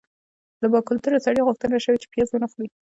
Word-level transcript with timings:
له 0.61 0.67
باکلتوره 0.73 1.23
سړي 1.25 1.41
غوښتنه 1.47 1.75
شوې 1.85 1.97
چې 2.01 2.09
پیاز 2.13 2.29
ونه 2.31 2.47
خوري. 2.51 2.67